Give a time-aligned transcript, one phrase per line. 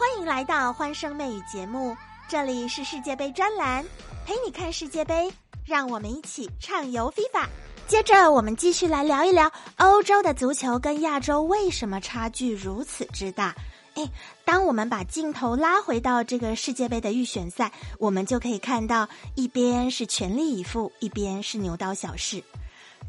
[0.00, 1.94] 欢迎来到欢声妹语节目，
[2.26, 3.84] 这里是世界杯专栏，
[4.24, 5.30] 陪你看世界杯，
[5.66, 7.46] 让我们一起畅游 FIFA。
[7.86, 13.54] 接着，我们继续来聊一聊欧洲的足球跟亚洲为什么差距如此之大。
[13.92, 14.08] 哎，
[14.42, 22.42] 当我们把镜头拉回到这个世界杯的预选赛，我们就可以看到，一边是全力以赴，一边是牛刀小试。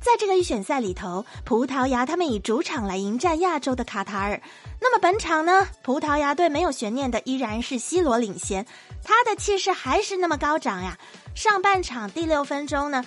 [0.02, 4.42] 在这个预选赛里头，葡萄牙他们以主场来迎战亚洲的卡塔尔。
[4.80, 8.66] 那么本场呢，葡萄牙队没有悬念的依然是 C 罗领先，
[9.04, 10.98] 他的气势还是那么高涨呀。
[11.36, 13.06] 上半场第六分钟呢。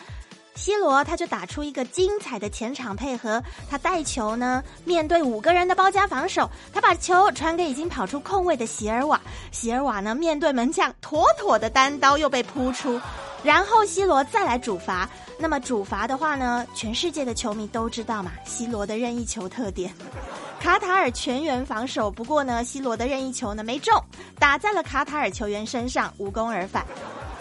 [0.57, 13.01] C 罗他就打出一个精彩的前场配合，他带球呢，面对五个人的包夹防守，他把球传给已经跑出空位的席尔瓦，席尔瓦呢面对门将妥妥的单刀又被扑出，
[13.45, 15.09] 然后 C 罗再来主罚。
[15.39, 19.93] 那么主罚的话呢，全世界的球迷都知道嘛，C 罗的任意球特点，
[20.61, 23.93] 卡塔尔全员防守，不过呢，C 罗的任意球呢没中，
[24.39, 26.87] 打在了卡塔尔球员身上，无功而返。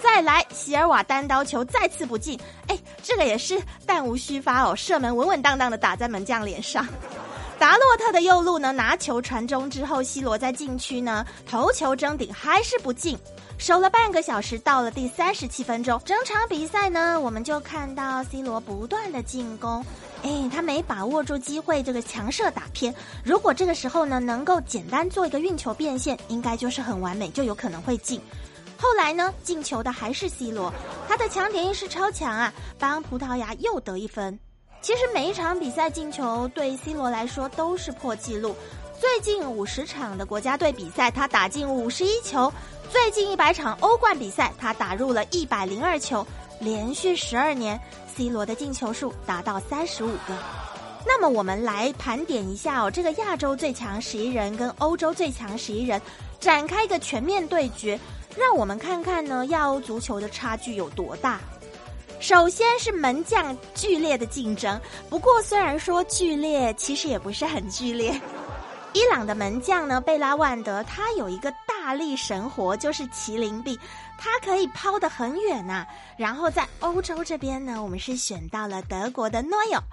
[0.02, 6.85] 再来，席尔瓦单刀球再次不进，哎，这个也是弹无虚发哦，射门稳稳当当的打在门将脸上。
[7.64, 13.17] 达洛特的右路呢，拿球传中之后，C 罗在禁区呢头球争顶还是不进，
[13.58, 19.81] 守了半个小时，到了第三十七分钟，整场比赛呢，我们就看到 C 罗不断的进攻，
[20.23, 28.19] 哎，他没把握住机会，这个强射打偏，如果这个时候呢能够简单做一个运球变现，应该就是很完美，就有可能会进。
[28.78, 29.34] 后来呢？
[29.41, 30.69] 进球的还是 C 罗，
[31.08, 34.38] 他的抢点意识超强啊，帮葡萄牙又得一分。
[34.84, 38.53] 其实每一场比赛进球对 C 罗来说都是破纪录。
[39.00, 42.52] 最近五十场的国家队比赛，他打进五十一球；
[42.92, 46.28] 最近一百场欧冠比赛，他打入了一百零二球。
[46.59, 47.80] 连续十二年
[48.14, 50.38] ，C 罗的进球数达到三十五个。
[51.06, 56.02] 那么我们来盘点一下哦，这个亚洲最强十一人跟欧洲最强十一人
[56.42, 57.97] 展开一个全面对决。
[58.36, 61.40] 让我们看看呢，亚欧足球的差距有多大。
[62.23, 64.79] 首先是门将剧烈的竞争，
[65.09, 68.17] 不过虽然说剧烈，其实也不是很剧烈。
[68.94, 73.78] 伊朗的门将呢，贝拉万德，他有一个大力神活，就是麒麟臂，
[74.17, 75.85] 他可以抛得很远呐。
[76.16, 79.83] 然后在欧洲这边呢，我们是选到了德国的诺伊尔，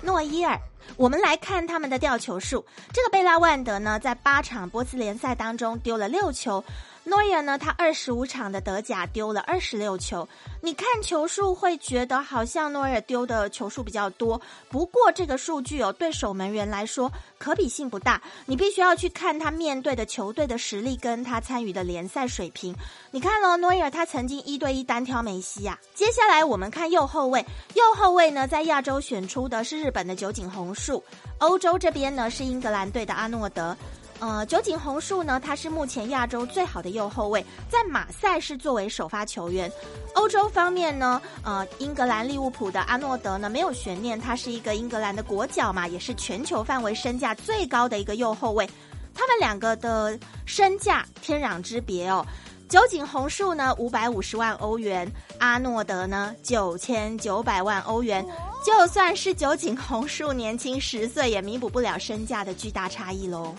[0.00, 0.56] 诺伊尔。
[0.96, 6.62] 我们来看他们的吊球数，这个贝拉万德呢，在八场波斯联赛当中丢了六球。
[7.08, 7.56] 诺伊尔呢？
[7.56, 10.28] 他二十五场的德甲丢了二十六球。
[10.60, 18.20] 你看球数会觉得好像诺伊尔丢的球数比较多，不过这个数据哦，对守门员来说可比性不大。
[18.44, 22.74] 你必须要去看他面对的球队的实力跟他参与的联赛水平。
[23.10, 25.78] 你看喽，诺伊尔他曾经一对一单挑梅西啊。
[25.94, 27.40] 接下来我们看右后卫，
[27.74, 31.02] 右后卫呢在亚洲选出的是日本的酒井宏树，
[31.38, 33.74] 欧洲这边呢是英格兰队的阿诺德。
[34.20, 39.70] 呃，酒井宏树呢，他是目前亚洲最好的右后卫，在马赛是作为首发球员。
[40.14, 48.68] 欧洲方面呢，呃，英格兰利物浦的阿诺德呢，没有悬念，他是一个英格兰的国脚嘛，也是全球范围身价最高的一个右后卫。
[49.14, 52.26] 他们两个的身价天壤之别哦。
[52.68, 55.08] 酒井宏树呢，五百五十万欧元；
[55.38, 58.26] 阿诺德呢，九千九百万欧元。
[58.64, 63.54] 就算是酒井宏树年轻十岁，也弥补不了身价的巨大差异喽。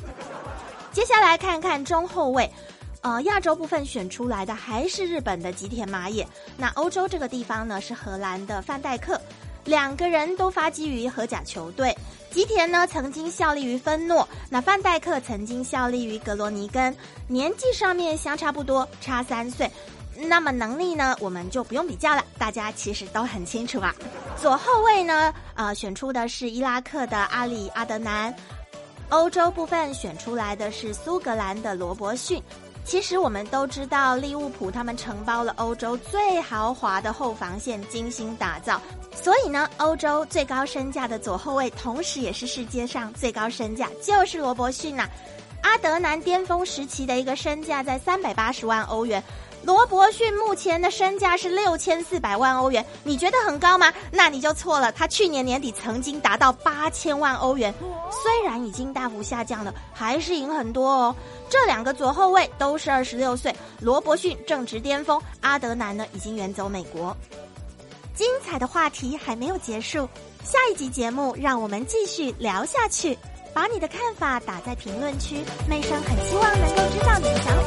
[0.91, 2.49] 接下来看看中后卫，
[3.01, 6.27] 呃，亚洲部分选出来的还是日本的吉田麻也。
[6.57, 9.19] 那欧洲这个地方呢是荷兰的范戴克，
[9.65, 11.95] 两个人都发迹于荷甲球队。
[12.31, 16.95] 吉田呢曾经效力于芬诺，那范戴克曾经效力于格罗尼根，
[17.27, 19.69] 年纪上面相差不多，差三岁。
[20.15, 23.95] 那么能力呢，我们就不用比较了，大家其实都很清楚啊。
[24.35, 28.35] 左后卫呢，呃，选出的是伊拉克的阿里阿德南。
[29.09, 32.41] 欧洲部分选出来的是苏格兰的罗伯逊。
[32.85, 38.81] 其实我们都知道，利物浦他们承包了欧洲最豪华的后防线，精心打造。
[39.13, 45.07] 所以呢，欧洲最高身价的左后卫，同时也是世界上最高身价，就是罗伯逊呐。
[45.61, 49.21] 阿德南巅峰时期的一个身价在三百八十万欧元。
[49.63, 53.93] 罗伯逊目前的身价是六千四百万欧元，你觉得很高吗？
[54.11, 54.91] 那你就错了。
[54.91, 57.73] 他去年年底曾经达到八千万欧元，
[58.09, 61.15] 虽然已经大幅下降了，还是赢很多哦。
[61.49, 67.15] 这两个左后卫都是二十六岁，罗伯逊正值巅峰，阿德南呢已经远走美国。
[68.15, 70.07] 精彩的话题还没有结束，
[70.43, 73.17] 下一集节目让我们继续聊下去。
[73.51, 77.58] 把你的看法打在评论区，妹生很希望能够知道你的想法。